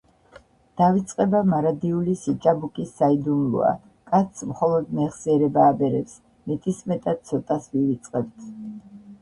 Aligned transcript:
“დავიწყება 0.79 1.41
მარადიული 1.49 2.15
სიჭაბუკის 2.21 2.95
საიდუმლოა. 3.01 3.73
კაცს 4.13 4.47
მხოლოდ 4.53 4.89
მეხსიერება 5.01 5.69
აბერებს. 5.75 6.17
მეტისმეტად 6.53 7.23
ცოტას 7.33 7.73
ვივიწყებთ.” 7.77 8.51